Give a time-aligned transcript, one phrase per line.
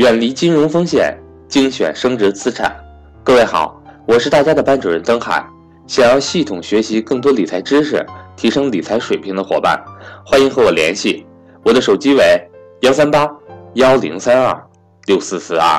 [0.00, 1.14] 远离金融风险，
[1.46, 2.74] 精选升值资产。
[3.22, 5.46] 各位好，我是大家的班主任曾海。
[5.86, 8.02] 想要系统学习更多理财知识，
[8.34, 9.78] 提升理财水平的伙伴，
[10.24, 11.26] 欢迎和我联系。
[11.62, 12.22] 我的手机为
[12.80, 13.30] 幺三八
[13.74, 14.58] 幺零三二
[15.04, 15.78] 六四四二，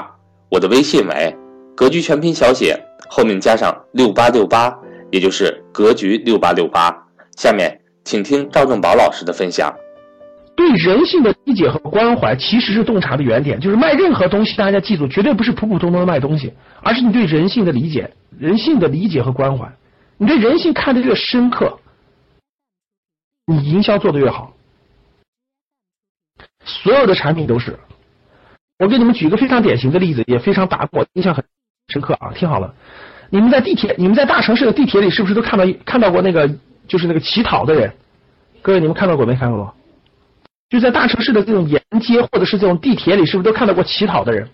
[0.49, 1.35] 我的微信为
[1.76, 4.72] 格局全拼小写后面加上六八六八，
[5.09, 6.95] 也就是格局六八六八。
[7.38, 9.73] 下面请听赵正宝老师的分享。
[10.61, 13.59] 对人性的理解和关怀，其实是洞察的原点。
[13.59, 19.71] 就是卖任何东西，大家记住，绝对不是普普通通的卖东西，而是你对人性的理解、人性的理解和关怀。
[20.17, 21.79] 你对人性看得越深刻，
[23.47, 24.53] 你营销做得越好。
[26.63, 27.79] 所有的产品都是。
[28.79, 31.43] 我给你们举个非常典型的例子，也非常打我印象很
[31.89, 32.31] 深刻啊！
[32.34, 32.73] 听好了，
[33.29, 36.49] 你们在地铁，你们在大城市的地铁里，是不是都看到看到过那个，
[36.87, 37.93] 就是那个乞讨的人？
[38.62, 39.75] 各位，你们看到过没看到过？
[40.71, 44.48] 就在大城市的这种沿街或者是这种地铁里，是不是都看到过乞讨的人，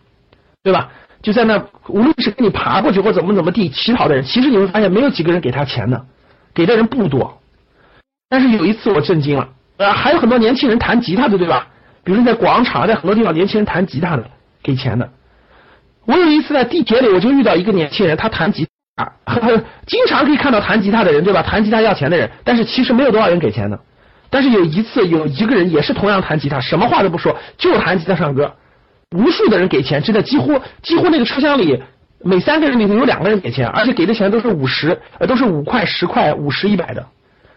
[0.64, 0.90] 对吧？
[1.22, 6.06] 就在那，无论是给你爬过去或怎么怎么地乞讨的人，其实你会发现没有几个人给他钱的，
[6.56, 7.40] 给的人不多。
[8.30, 11.68] 但是有一次我震惊了，呃，还有很多年轻人弹吉他的，对吧？
[12.04, 14.24] 比如在广场，在很多地方，年轻人弹吉他的
[14.64, 15.10] 给钱的。
[16.06, 19.12] 我有一次在地铁里，我就遇到一个年轻人，他弹吉他，
[19.86, 21.44] 经常可以看到弹吉他的人，对吧？
[21.44, 23.80] 弹吉他要钱的人，但是其实没有多少人给钱的。
[24.30, 28.54] 但是有一次，有一个人也是同样弹吉他，什么话都不说，就弹吉他唱歌。
[29.16, 31.82] 无数的人给钱，真的几乎几乎那个车厢里
[32.22, 37.06] 每三个人里头有两个人给钱，而且给的钱都是五十，呃，都是五块、十块、五十、一百的。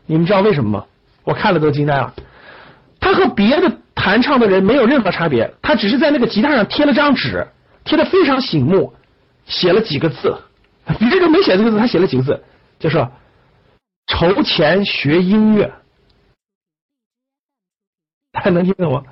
[0.07, 0.85] 你们知道为什么吗？
[1.25, 2.15] 我看了都惊呆了。
[3.01, 7.47] 他和别的弹唱的人没有任何差别，他只是在那个吉他上贴了张纸，
[7.85, 8.93] 贴的非常醒目，
[9.47, 10.37] 写了几个字。
[10.99, 12.41] 别人没写这个字，他写了几个字，
[12.79, 13.11] 就说
[14.07, 15.73] 筹钱学音乐。
[18.41, 19.03] 大 家能听懂吗？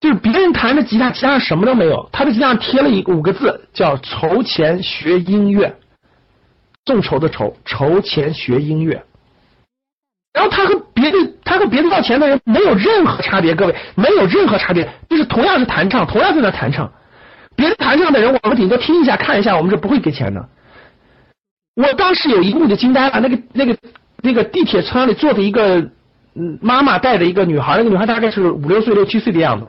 [0.00, 5.76] 就是别人弹的吉他，吉他什么都没有，他的吉他上贴了一五个字，叫“筹钱学音乐”，
[6.84, 9.04] 众筹的筹，筹钱学音乐。
[10.32, 16.90] 然后他和别的，他和别的要钱的人没有任何差别，各位没有任何差别，就是同样是弹唱，同样在那弹唱，
[17.54, 20.48] 别的弹唱的人我们顶多听一下看一下，我们是不会给钱的。
[21.76, 23.76] 我当时有一幕就惊呆了，那个那个
[24.20, 25.88] 那个地铁车厢里坐着一个。
[26.34, 29.66] 嗯，妈妈带着一个女孩，那个女孩大概是五六岁、六七岁的样子。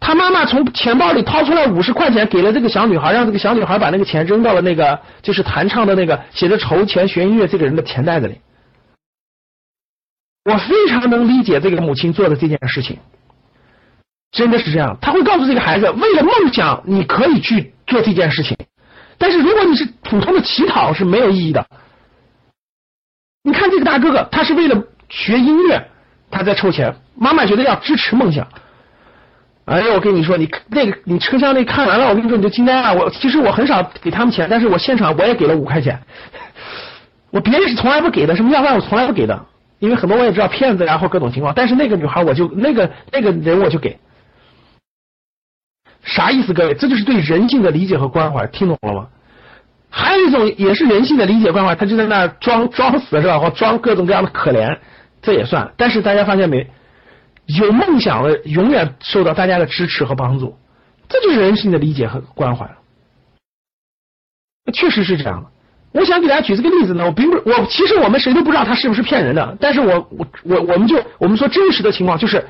[0.00, 8.40] 她妈妈从钱包里掏出来五十块钱，给了这个小女孩，让这个小女孩把那个钱扔到了那个就是弹唱的那个写着筹钱学音乐这个人的钱袋子里。
[10.44, 12.98] 我非常能理解这个母亲做的这件事情，
[14.30, 14.96] 真的是这样。
[15.00, 18.56] 他会告诉这个孩子，为了梦想，你可以去做这件事情，
[19.18, 21.66] 但是如果你是普通的乞讨是没有意义的。
[23.42, 24.82] 你看这个大哥哥，他是为了。
[25.08, 25.88] 学音乐，
[26.30, 26.94] 他在凑钱。
[27.14, 28.46] 妈妈觉得要支持梦想。
[29.64, 32.94] 哎呀，我跟你说，你那个你车厢内看完了，我跟你说你就惊呆了。
[32.94, 36.00] 我其实我很少给他们钱，但是我现场我也给了五块钱。
[37.30, 39.46] 我别人是从来不给的，什么要饭我从来不给的，
[39.80, 41.52] 因为很多我也知道骗子然后各种情况。
[41.54, 43.98] 但是那个女孩我就那个那个人我就给。
[46.04, 46.74] 啥意思，各位？
[46.74, 49.08] 这就是对人性的理解和关怀，听懂了吗？
[49.90, 53.40] 还有一种也是人性的理解关怀，他就在那装装死是吧？
[53.40, 54.78] 或装各种各样的可怜。
[55.26, 56.70] 这也算，但是大家发现没？
[57.46, 60.56] 有梦想的永远受到大家的支持和帮助，
[61.08, 62.70] 这就是人性的理解和关怀。
[64.72, 65.50] 确实是这样的。
[65.90, 72.46] 我想给大家举这个例子呢，我并不，我其实我们谁都不知道他是不是骗人的，但是我我我我们就我们说真实的情况就是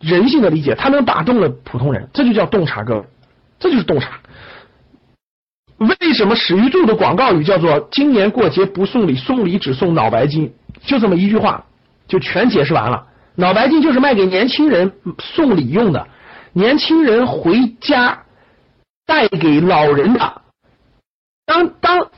[0.00, 3.04] 人性的理解，他能打动了普通人，这就叫洞察，各位，
[3.60, 4.18] 这就是洞察。
[5.76, 10.52] 为什么史玉柱的广告语叫做“今年过节不送礼，送礼只送脑白金”？
[10.82, 11.64] 就这么一句话。
[12.08, 13.06] 就全解释完了。
[13.36, 16.08] 脑白金就是卖给年轻人送礼用的，
[16.52, 18.24] 年轻人回家
[19.06, 20.42] 带给老人的。
[21.46, 22.10] 当当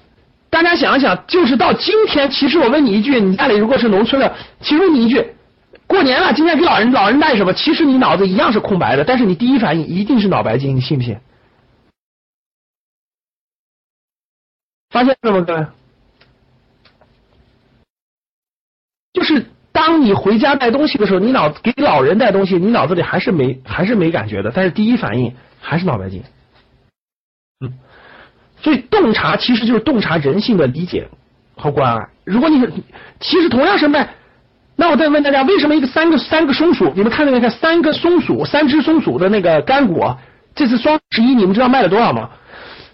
[0.48, 5.34] 大家想一想，就是到今天，其实我问你一句，你家里如果是农村的，其实你一句，
[5.86, 7.52] 过年了，今天给老人老人带什么？
[7.52, 11.18] 其实你脑子一样是空白的，但是你第一反应一定是脑白金，你信不信？
[14.88, 15.66] 发现了吗，各位？
[19.12, 19.44] 就是。
[19.80, 26.22] 当你回家带东西的时候，你脑给老人带东西，你脑子里还是没还是没感觉的，但是第一反应还是脑白金。
[27.64, 27.72] 嗯，
[28.60, 31.08] 所以洞察其实就是洞察人性的理解
[31.56, 32.08] 和关爱。
[32.24, 32.84] 如果你
[33.20, 34.06] 其实同样是卖，
[34.76, 40.18] 那我再问大家，为什么一个三个三个松鼠，你们看那个三个松鼠，三只松鼠的那个干果，
[40.54, 42.28] 这次双十一你们知道卖了多少吗？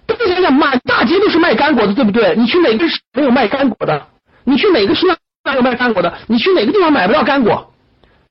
[0.06, 2.36] 大家想想，满大街都是卖干果的，对不对？
[2.36, 4.06] 你去哪个没有卖干果的？
[4.44, 5.16] 你去哪个市场？
[5.56, 7.72] 有卖干果的，你去哪个地方买不到干果？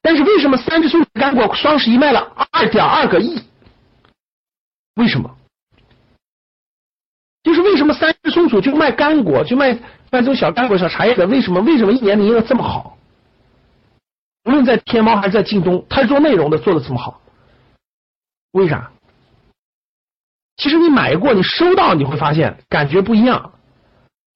[0.02, 3.42] 但是为什么三只松鼠干果双十一卖了二点二个亿？
[4.96, 5.36] 为什么？
[7.44, 9.74] 就是为什么三只松鼠就卖干果，就卖
[10.12, 12.98] 卖这种小干果、小茶叶的，为什么为什么一年营业额这么好？
[14.46, 17.20] 无论在天猫还是在京东，他做内容的做的这么好，
[18.52, 18.92] 为啥？
[20.58, 23.54] 其实你买过，你收到你会发现感觉不一样。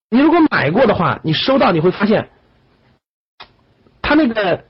[0.10, 2.30] 你如果买过的话，你收到你会发现，
[4.10, 4.64] 他那个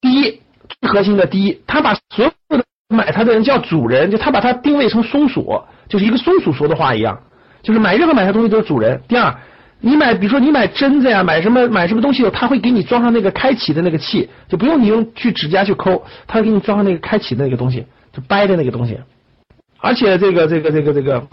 [0.00, 0.40] 第一
[0.80, 7.22] 最核心的第一，他把所有的买他的人叫主人，就他把它定位成松鼠，就是一个松鼠说的话一样，
[7.62, 9.00] 就是买任何买他东西都是主人。
[9.06, 9.32] 第二，
[9.78, 18.98] 你买比如说你买针子呀，买什么买什么东西，他会给你装上那个开启的那个器，就不用你用去指甲去抠，他会给你装上那个开启的那个东西，就掰的那个东西。
[19.78, 21.24] 而且这个这个这个这个，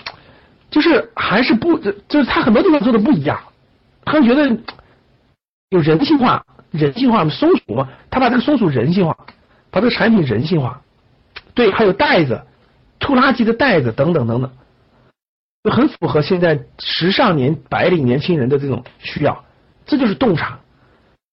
[0.69, 3.39] 就是还是不，就是他很多地方做的不一样。
[4.05, 4.55] 他觉得
[5.69, 9.17] 有人性化，人性化松鼠嘛，他把这个松鼠人性化，
[9.69, 10.81] 把这个产品人性化。
[11.53, 12.41] 对，还有袋子，
[12.99, 14.51] 拖拉机的袋子等等等等，
[15.63, 19.43] 就很符合现在时尚年白领年轻人的这种需要。
[19.85, 20.59] 这就是洞察。